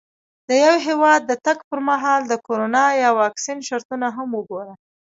د 0.47 0.49
یو 0.65 0.75
هېواد 0.87 1.21
د 1.25 1.31
تګ 1.45 1.57
پر 1.69 1.79
مهال 1.89 2.21
د 2.27 2.33
کرونا 2.45 2.85
یا 3.01 3.09
واکسین 3.21 3.57
شرطونه 3.67 4.07
هم 4.15 4.29
وګوره. 4.37 4.73